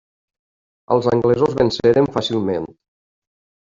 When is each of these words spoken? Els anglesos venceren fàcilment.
Els 0.95 1.09
anglesos 1.11 1.53
venceren 1.61 2.11
fàcilment. 2.19 2.67